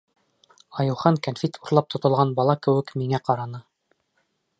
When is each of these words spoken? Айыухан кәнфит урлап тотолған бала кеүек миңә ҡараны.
Айыухан 0.83 1.19
кәнфит 1.27 1.59
урлап 1.65 1.89
тотолған 1.95 2.31
бала 2.39 2.57
кеүек 2.67 2.91
миңә 3.03 3.21
ҡараны. 3.29 3.61